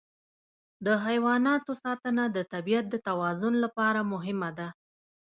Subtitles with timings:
[0.85, 4.67] د حیواناتو ساتنه د طبیعت د توازن لپاره مهمه ده.